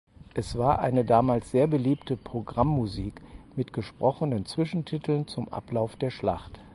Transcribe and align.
Es 0.33 0.57
war 0.57 0.79
eine 0.79 1.05
damals 1.05 1.51
sehr 1.51 1.67
beliebte 1.67 2.17
Programmmusik 2.17 3.21
mit 3.55 3.71
gesprochenen 3.71 4.47
Zwischentiteln 4.47 5.27
zum 5.27 5.47
Ablauf 5.53 5.95
der 5.95 6.09
Schlacht. 6.09 6.59